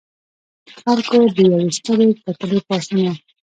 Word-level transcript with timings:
د 0.65 0.75
خلکو 0.83 1.17
د 1.35 1.37
یوې 1.49 1.69
سترې 1.77 2.07
کتلې 2.23 2.59
پاڅون 2.67 3.05
و. 3.13 3.15